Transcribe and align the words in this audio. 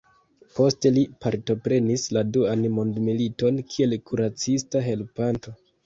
Poste 0.53 0.91
li 0.95 1.03
partoprenis 1.25 2.07
la 2.19 2.25
duan 2.39 2.65
mondmiliton 2.81 3.65
kiel 3.71 3.97
kuracista 4.11 4.87
helpanto. 4.93 5.61